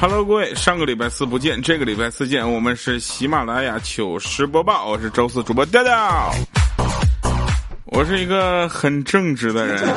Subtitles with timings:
[0.00, 2.50] Hello，各位，上个礼拜四不见，这个礼拜四见。
[2.50, 6.32] 我们是喜马拉雅糗事播报，我是周四主播调调。
[7.84, 9.78] 我是一个很正直的人。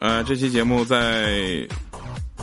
[0.00, 1.68] 呃，这期节目在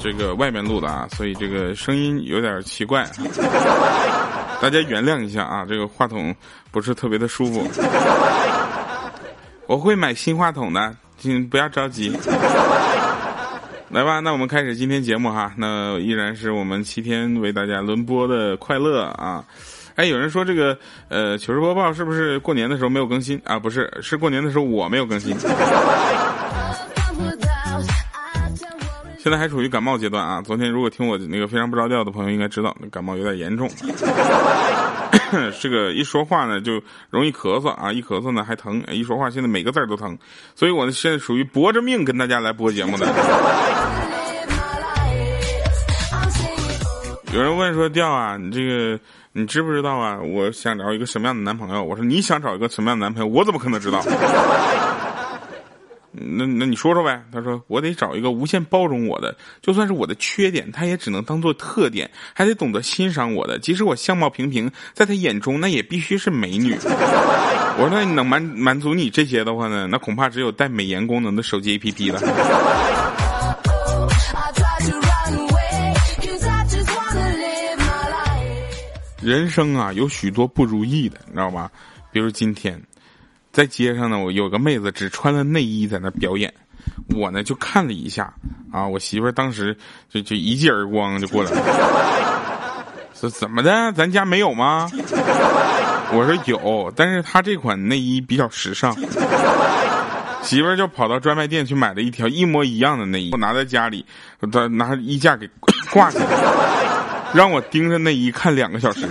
[0.03, 3.09] 这个外面录的啊，所以这个声音有点奇怪，
[4.61, 5.65] 大家原谅一下啊。
[5.65, 6.35] 这个话筒
[6.71, 7.65] 不是特别的舒服，
[9.65, 12.11] 我会买新话筒的，请不要着急。
[13.87, 15.53] 来吧，那我们开始今天节目哈。
[15.55, 19.45] 那依然是我们七天为大家轮播的快乐啊。
[19.95, 20.77] 哎，有人说这个
[21.07, 23.57] 呃糗事播报是不是过年的时候没有更新啊？
[23.57, 25.33] 不是，是过年的时候我没有更新。
[29.23, 30.41] 现在还处于感冒阶段啊！
[30.41, 33.69] 昨天如果听我那个非常不着调的朋友应该知道，感冒有点严重。
[35.61, 36.73] 这个一说话呢就
[37.09, 40.17] 容易咳嗽啊，一咳嗽呢还疼，一说话现在每个字都疼，
[40.55, 43.07] 所以我呢现在属于搏着命跟大家来播节目的。
[47.31, 48.99] 有人问说：“调啊，你这个
[49.31, 50.19] 你知不知道啊？
[50.19, 53.29] 我想找一个什么样的男朋友？”我说：“你想找一个什么样的男朋友？
[53.29, 54.01] 我怎么可能知道？”
[56.25, 57.21] 那那你说说呗？
[57.31, 66.75] 他说我得找一个无限包容我的，就算是我的缺点，他也只能当做特点，还得懂得欣赏我的，即使我相貌平平，在他眼中那也必须是美女。
[67.75, 69.87] 我说那能满满足你这些的话呢？
[69.91, 72.21] 那恐怕只有带美颜功能的手机 APP 了。
[79.21, 81.71] 人生啊，有许多不如意的，你知道吧？
[82.11, 82.79] 比如今天。
[83.53, 86.51] 在街上呢，我有个妹子只穿了内衣在那表演，
[87.15, 88.33] 我呢就看了一下，
[88.71, 89.77] 啊，我媳妇当时
[90.09, 94.89] 就就一记耳光就过来了，说怎么的，咱家没有吗？
[96.11, 98.91] 我说有，但是她这款内衣比较时尚，
[100.41, 104.03] 媳妇儿就跑到专卖店去买了一条一模一样的内衣，我拿在家里，
[104.51, 105.47] 她拿衣架给
[105.91, 106.25] 挂起来，
[107.35, 109.07] 让我盯着内衣看两个小时。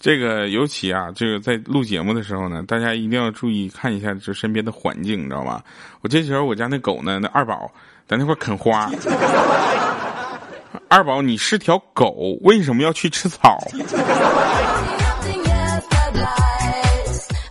[0.00, 5.62] 这个尤其啊，这个在录节目的时候呢，大家一定要注意看一下这身边的环境，你知道吧？
[6.00, 7.70] 我这时候我家那狗呢，那二宝
[8.08, 8.90] 在那块啃花。
[10.88, 13.58] 二宝，你是条狗，为什么要去吃草？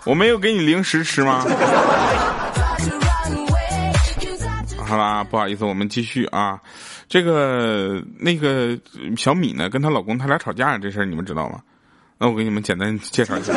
[0.06, 1.46] 我没有给你零食吃吗？
[4.86, 6.60] 好啦，不好意思，我们继续啊。
[7.12, 8.80] 这个那个
[9.18, 11.60] 小米呢，跟她老公他俩吵架这事儿，你们知道吗？
[12.18, 13.54] 那我给你们简单介绍一下，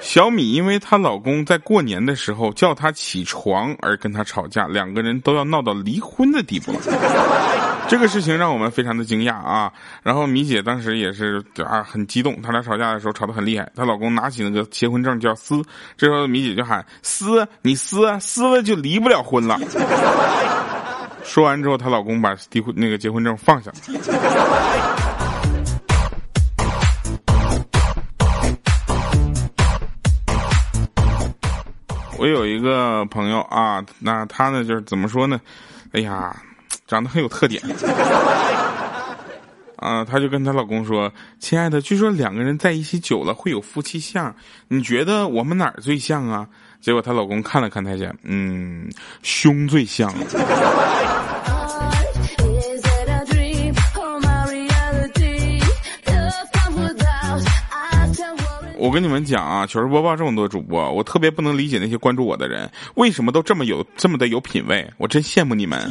[0.00, 6.78] 小米因为她老公在过年的时候叫她起床而跟她吵架，两个人都要闹到离婚的地步了。
[7.88, 9.72] 这个事情让我们非常的惊讶啊！
[10.04, 15.60] 然后米姐当时也是啊很激动，他俩吵架的时候吵得很厉害，她老公拿起那个结婚证就要撕，
[15.96, 19.58] 这时候米姐就喊撕，你撕撕了就离不了婚了。
[21.24, 23.76] 说完之后，她老公把离婚那个结婚证放下了。
[32.16, 35.40] 我有一个朋友啊，那他呢就是怎么说呢？
[35.92, 36.34] 哎呀，
[36.86, 37.60] 长得很有特点。
[39.76, 44.34] 啊，她就跟她老公说：“亲爱的，据说两个人在一起久了会有夫妻相，
[44.68, 46.48] 你觉得我们哪儿最像啊？”
[46.84, 48.90] 结果她老公看了看她家，嗯，
[49.22, 50.12] 胸最像。
[58.76, 64.86] 我跟你们讲啊，糗事播报这么多主播，我特别不能理解那些关注我的人，为什么都这么有这么的有品位？
[64.98, 65.90] 我真羡慕你们。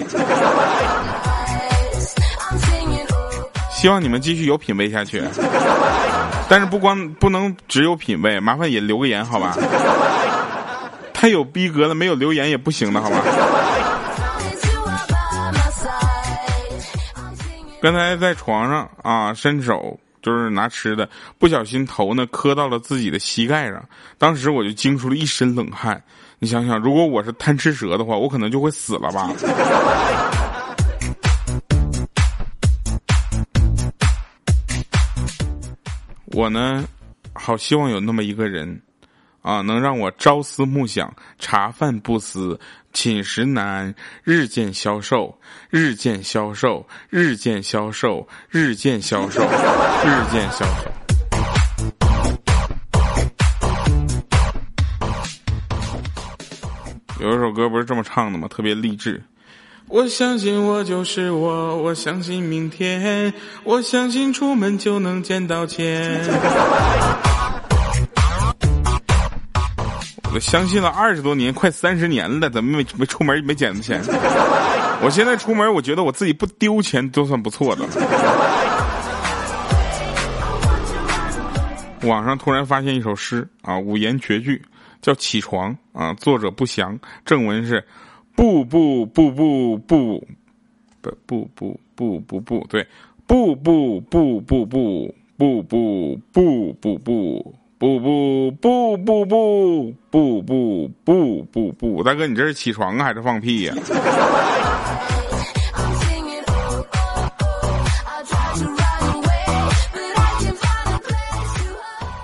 [3.71, 5.23] 希望你们继续有品位下去，
[6.47, 9.57] 但是不光不能只有品位，麻烦也留个言好吧？
[11.23, 13.23] 太有逼格了，没有留言也不行的好吧？
[17.81, 19.97] 刚才在床上啊，伸手。
[20.21, 23.81] 就是拿吃的，不小心头呢磕到了自己的膝盖上，
[24.17, 26.01] 当时我就惊出了一身冷汗。
[26.39, 29.29] 你想想，如果我是贪吃蛇的话，我可能就会死了吧。
[36.25, 36.83] 我呢，
[37.31, 38.81] 好希望有那么一个人。
[39.43, 42.59] 啊能让我朝思暮想茶饭不思
[42.93, 43.93] 寝食难
[44.23, 45.37] 日渐消瘦
[45.69, 50.91] 日渐消瘦日渐消瘦日渐消瘦日渐消瘦
[57.19, 58.47] 有一首歌不是这么唱的吗？
[58.49, 59.23] 特别励志。
[59.87, 66.21] 我相信我就是我我相信明天我相信出门就能见到钱。
[70.33, 74.01] 我相信了二十多年，快三十年了，怎么没没出门没捡到钱？
[75.03, 77.85] 我现在出门，我觉得我自己不丢钱都算不错的。
[82.07, 84.59] 网上突然发现一首诗啊，五言绝句，
[85.03, 87.85] 叫《起床》啊，作者不详，正文是：
[88.35, 90.27] 不不不不不
[91.01, 92.87] 不不不不不不对，
[93.27, 97.99] 不不不不不不不不不不不。
[97.99, 103.73] 不不不不不不不不不不，大哥，你这是起床啊还是放屁呀？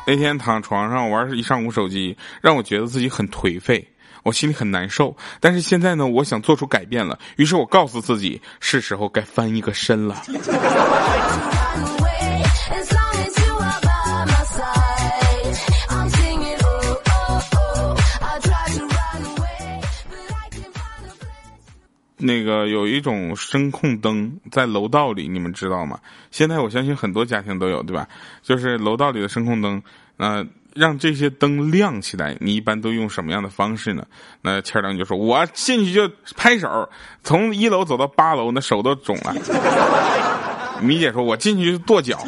[0.08, 3.86] 那天躺床上玩一上午手机，让我觉得自己很颓废，
[4.24, 5.16] 我心里很难受。
[5.40, 10.24] 但是现在呢，我想做出改变了，于是我告诉自己，是时候该翻一个身了。
[22.22, 25.98] 那个有一种声控灯在楼道里，你们知道吗？
[26.32, 28.06] 现在我相信很多家庭都有，对吧？
[28.44, 29.82] 就是楼道里的声控灯，
[30.18, 30.46] 呃，
[30.76, 34.06] 让这些灯亮起来，你一般都用什么样的方式呢？
[34.42, 36.90] 那欠儿灯就说：“我进去就拍手，
[37.24, 39.34] 从一楼走到八楼，那手都肿了。
[40.84, 42.20] ”米姐说：“我进去就跺脚，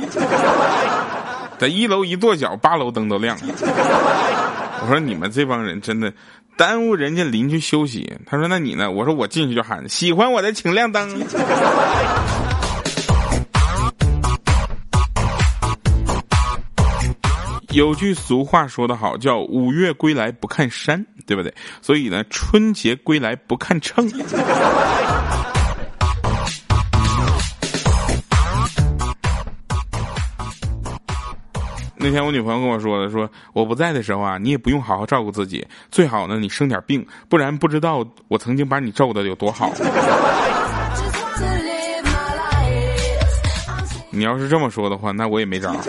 [1.58, 3.44] 在一楼一跺脚，八楼灯都亮了。”
[4.82, 6.12] 我说：“你们这帮人真的。”
[6.58, 8.18] 耽误人家邻居休息。
[8.26, 11.10] 他说：“那你呢？”我说：“我进去就喊喜欢我的请亮灯。
[17.72, 21.54] ”有句俗话说得好，叫“五岳归来不看山”，对不对？
[21.82, 24.12] 所以呢，春节归来不看秤。
[32.04, 39.72] 那天我女朋友跟我说的，说我不在的时候啊，你也不用好好照顾自己，最好呢你生点病，不然不知道我曾经把你照顾的有多好。
[44.10, 45.74] 你要是这么说的话，那我也没招。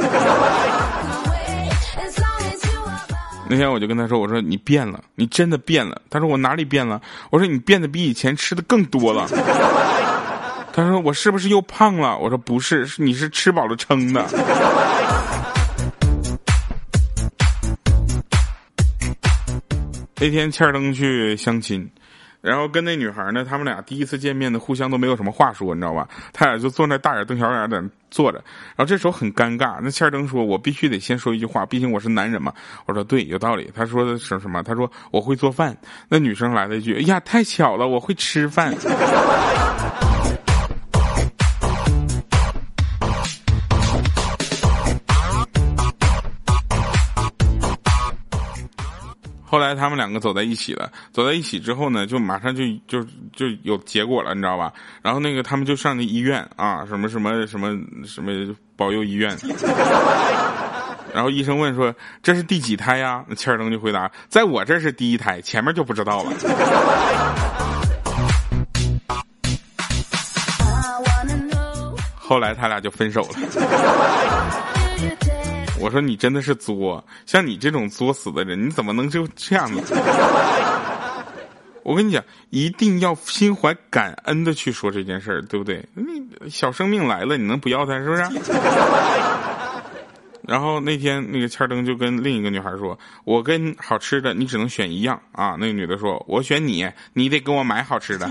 [3.48, 6.00] 那天我就跟他说，我说你变了，你真的变了。
[6.08, 7.00] 他说我哪里变了？
[7.30, 9.26] 我说你变得比以前吃的更多了。
[10.72, 12.16] 他说我是不是又胖了？
[12.16, 14.24] 我说不是，是你是吃饱了撑的。
[20.22, 21.90] 那天欠儿登去相亲，
[22.40, 26.08] 然后跟那女孩呢，他们俩第一次见面呢，互相都没有什么话说，你知道吧？
[26.32, 28.38] 他俩就坐那大眼瞪小眼在那坐着，
[28.76, 29.80] 然后这时候很尴尬。
[29.82, 32.54] 那欠儿登说：“我必须得先说一句话，毕竟我是男人嘛。”
[32.86, 34.62] 我说：“对，有道理。”他说的是什么？
[34.62, 35.76] 他说：“我会做饭。”
[36.08, 38.72] 那女生来了一句：“哎呀，太巧了，我会吃饭。”
[49.52, 53.04] 后来他们两个走在一起了，走在一起之后呢，就马上就就
[53.36, 54.72] 就有结果了，你知道吧？
[55.02, 58.32] 然后那个他们就上那医院啊，什么什么什么什么
[58.76, 59.36] 保佑医院。
[61.12, 61.94] 然后医生问说
[62.24, 66.32] ：“这是第几胎呀？”那切尔登就回答：“在我这是第一胎，前面就不知道了。
[72.16, 73.28] ”后来他俩就分手了。
[75.82, 79.82] 我说你真的是作，像你这种作死的人，你怎么能就这样呢？
[81.82, 85.84] 我跟你讲，一定要心怀感恩的去说这件事儿，对不对？
[85.94, 88.22] 你小生命来了，你能不要他是不是？
[90.46, 98.28] 然后那天那个千灯就跟另一个女孩说：“我跟好吃的，你只能选一样啊。”那个女的说：“我选你，你得给我买好吃的。”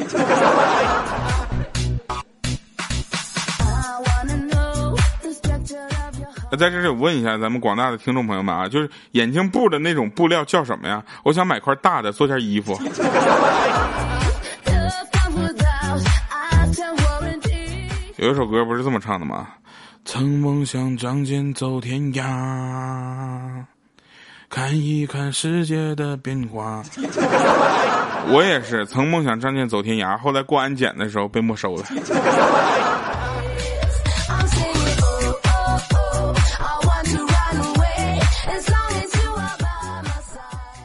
[6.58, 11.04] 在这里我问一下咱们广大的听众朋友们啊，就是眼镜布的那种布料叫什么呀？
[11.24, 12.78] 我想买块大的做件衣服。
[18.18, 19.48] 有一首歌不是这么唱的吗？
[20.04, 22.24] 曾梦想仗剑走天涯，
[24.50, 26.84] 看一看世界的变化。
[28.28, 31.84] 我也是曾梦想仗剑走天涯，后来过安检的时候被没收了。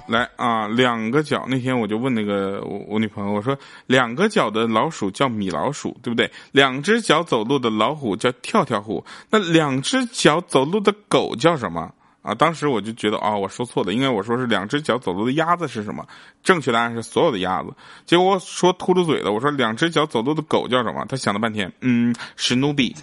[0.08, 1.44] 来啊，两个脚。
[1.48, 6.30] 那天我就问那个我我女朋友，我说两个脚的老鼠叫米老鼠，对不对？
[6.52, 9.04] 两只脚走路的老虎叫跳跳虎。
[9.30, 16.04] 那两只脚走路的狗叫什么啊，当时我就觉得啊，我说错了，应该我说是两只脚走路的鸭子是什么？
[16.42, 17.68] 正确答案是所有的鸭子。
[18.04, 21.04] 结果我说秃噜嘴了，我说两只脚走路的狗叫什么？
[21.08, 22.94] 他想了半天，嗯，史努比。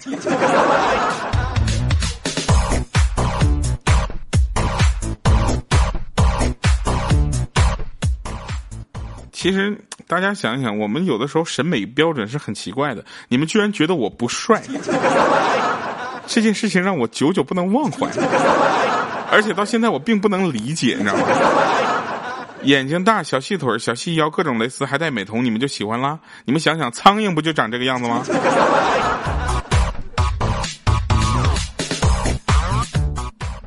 [9.44, 13.04] 其实大家想一想，我们有的时候审美标准是很奇怪的。
[13.28, 14.64] 你们居然觉得我不帅，
[16.26, 18.08] 这件事情让我久久不能忘怀。
[19.30, 21.24] 而且到现在我并不能理解，你知道吗？
[22.62, 26.18] 眼睛大小细腿小细腰各种蕾丝还带美瞳，你们就喜欢啦？
[26.46, 28.24] 你们想想，苍蝇不就长这个样子吗？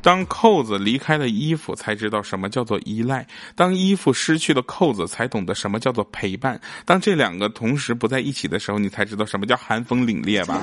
[0.07, 3.25] 当扣子离开了衣服，才知道什么叫做依赖；
[3.57, 6.57] 当衣服失去了扣子，才懂得什么叫做陪伴。
[6.85, 10.61] 当这两个同时不在一起的时候，你才知道什么叫寒风凛冽吧。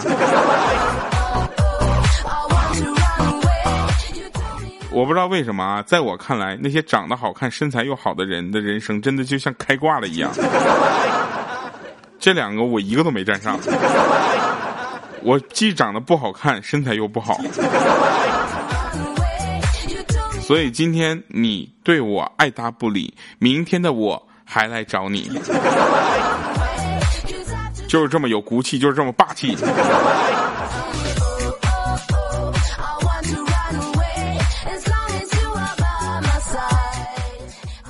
[4.91, 10.33] 我不知道为什么啊，在我看来，那些长得好看、身材又好的人的人生，真的就像开挂了一样。
[12.19, 13.59] 这两个我一个都没占上，
[15.21, 17.39] 我既长得不好看，身材又不好，
[20.47, 25.31] 所以今天你对我爱答不理，明天的我还来找你，
[27.89, 29.57] 就是这么有骨气，就是这么霸气。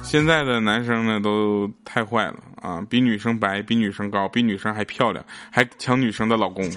[0.02, 2.80] 现在的男生呢都太坏了啊！
[2.88, 6.70] 比女生白，比女生高，比女生还漂亮，还抢女生的老公。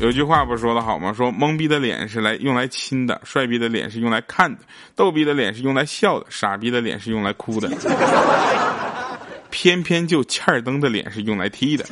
[0.00, 1.12] 有句话不是说的好吗？
[1.12, 4.62] 说懵逼的脸是来用来亲的，帅逼的脸是用来看的，
[4.94, 7.68] 逗逼的脸是用来笑的，傻逼的脸是用来哭的，
[9.50, 11.84] 偏偏就欠儿灯的脸是用来踢的。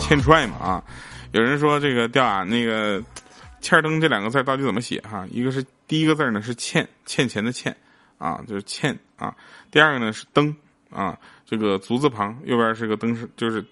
[0.00, 0.84] 欠踹嘛啊！
[1.32, 3.02] 有人说这个掉啊那个。
[3.58, 5.26] 欠儿灯这两个字到底怎么写哈？
[5.28, 7.76] 一个是第一个字呢是欠欠钱的欠，
[8.16, 9.34] 啊就是欠啊。
[9.72, 10.54] 第二个呢是灯
[10.88, 13.64] 啊，这个足字旁右边是个灯是就是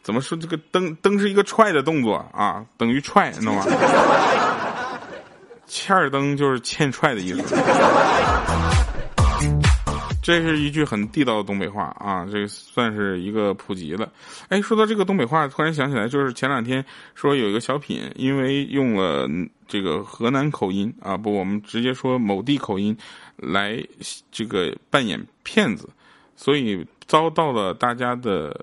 [0.00, 3.64] 怎么说这个灯灯是一个踹的动作啊，等于踹，你知道吗？
[5.66, 7.56] 欠灯就是欠踹的意思。
[10.22, 14.10] 这是一句很地道的东北话啊，这算是一个普及了。
[14.48, 19.28] 哎，说到这个东北话，突然想起来，就是前两天说有一个小品，因为用了
[19.68, 22.96] 这个河南口音啊，不，我们直接说某地口音
[23.36, 23.80] 来
[24.32, 25.88] 这个扮演骗子，
[26.36, 28.54] 所以遭到了大家的。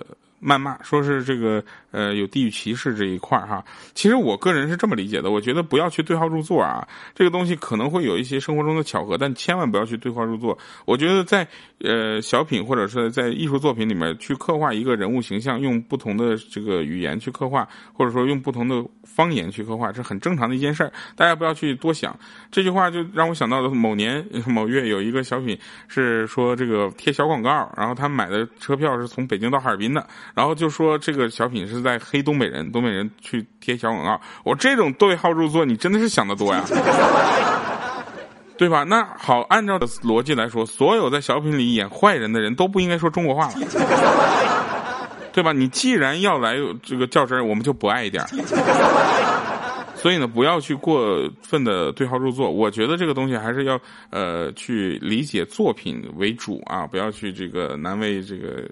[0.44, 6.86] 谩骂说是这个呃有地域歧视这一块儿哈，其实我个人是这么理解的，我觉得不要去对号入座啊，
[7.16, 10.58] 这个东西可能会有一些生活中的巧合，但千万不要去对号入座。
[10.86, 11.48] 我觉得在
[11.80, 22.14] 呃小品或者是在艺术作品里面去刻画一个人物形象，用不同的这个语言去刻画，或者说用不同的方言去刻画，是很正常的一件事儿，大家不要去多想。
[22.52, 25.58] 这句话就让我想到了某年 某月有一个小品
[25.88, 30.06] 是说这个贴小广告，然后他买的车票是从北京到哈尔滨的。
[30.34, 34.20] 然后就说这个小品是在黑东北人，东北人去贴小广告。
[34.44, 36.64] 我这种对号入座，你真的是想得多呀，
[38.58, 38.84] 对吧？
[38.84, 43.54] 那好，按照的逻辑来说，所有在小品里演坏人的人都不应该说中国话了，
[45.32, 45.54] 对吧？
[45.54, 48.26] 你既然要来这个较真儿，我们就不爱一点。
[49.96, 52.50] 所以呢，不要去过分的对号入座。
[52.50, 58.68] 我觉得这个东西还是要呃去理解作品为主啊，不要去这个难为这个。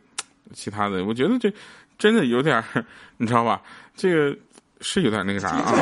[0.54, 1.52] 其他的，我觉得这
[1.98, 2.64] 真的有点
[3.18, 3.62] 你知道吧？
[3.96, 4.36] 这个
[4.82, 5.74] 是有点那个啥啊，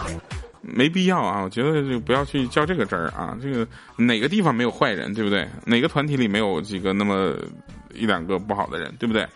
[0.62, 1.42] 没必要啊。
[1.42, 3.36] 我觉得就不要去较这个真儿啊。
[3.42, 3.66] 这个
[3.96, 5.46] 哪个地方没有坏人，对不对？
[5.64, 7.34] 哪个团体里没有几个那么
[7.94, 9.26] 一两个不好的人，对不对？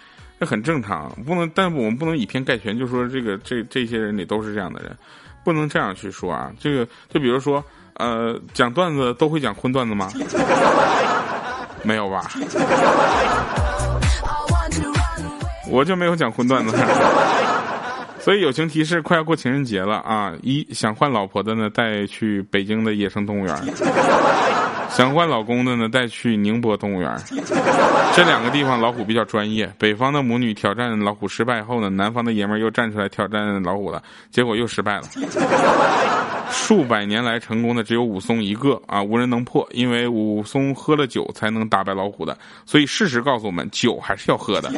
[0.41, 4.97] 这很正常，不能，但我们不能以偏概全，就说这个这这些人里都是这样的人，
[5.45, 6.51] 不能这样去说啊。
[6.59, 10.11] 这个就比如说，呃，讲段子都会讲荤段子吗？
[11.85, 12.29] 没有吧？
[15.73, 16.77] 我就没有讲荤段子，
[18.21, 20.33] 所以友情提示：快要过情人节了啊！
[20.43, 23.57] 一想换老婆的呢，带去北京的野生动物园；
[24.91, 27.11] 想换老公的呢，带去宁波动物园。
[28.15, 29.73] 这两个地方老虎比较专业。
[29.79, 35.05] 北方的母女挑战老虎失败后呢，南方的爷们又站出来挑战老虎了，结果又失败了。
[36.53, 42.39] 数百年来成功的只有武松一个啊，无人能破，因为武松喝了酒才能打败老虎的。
[42.65, 44.71] 所以事实告诉我们，酒还是要喝的。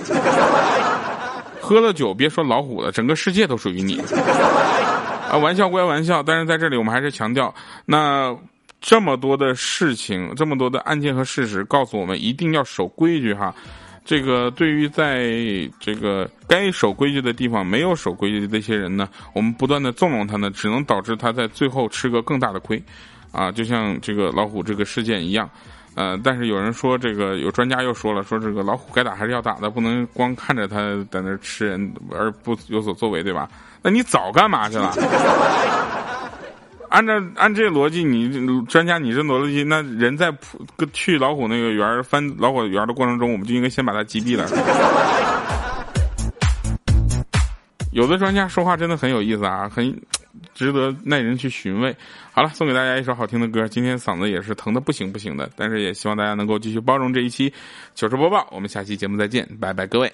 [1.60, 4.00] 喝了酒，别说老虎了，整个世界都属于你。
[5.30, 7.52] 啊，玩笑归玩笑，但是在这里我们还是强调，
[7.84, 8.34] 那
[8.80, 13.54] 这么多的事情，这么多的案件和事实，告诉我们一定要守规矩哈。
[14.04, 15.30] 这个对于在
[15.80, 22.82] 这个该守规矩的地方没有守规矩的这些人呢，我们不断的纵容他呢，只能导致他在最后吃个更大的亏，
[23.32, 25.48] 啊，就像这个老虎这个事件一样，
[25.94, 30.76] 呃，但是有人说这个有专家又说了，说这个老虎该打还是要打的，不能光看着他
[31.10, 33.48] 在那吃人而不有所作为，对吧？
[33.82, 34.92] 那你早干嘛去了？
[36.94, 38.30] 按照按这逻辑，你
[38.66, 40.32] 专家你这逻辑，那人在
[40.92, 44.46] 去老虎那个园翻老虎园的过程中，我们就应该先把它击毙了。
[47.90, 49.92] 有的专家说话真的很有意思啊，很
[50.54, 51.92] 值得耐人去寻味。
[52.30, 53.66] 好了，送给大家一首好听的歌。
[53.66, 57.52] 今天嗓子也是疼的不行不行的，但是也希望大家能够继续包容这一期
[57.96, 58.46] 糗事播报。
[58.52, 60.12] 我们下期节目再见，拜拜，各位。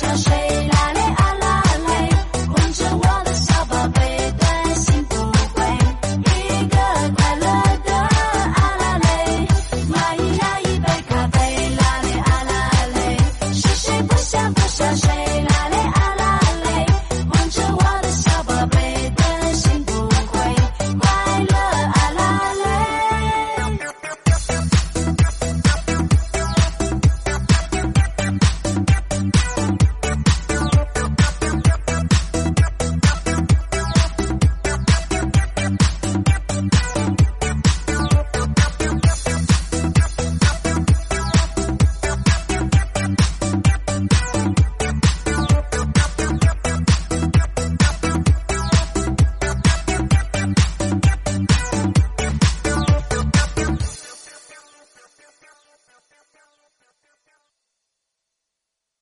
[0.00, 0.51] 咖啡，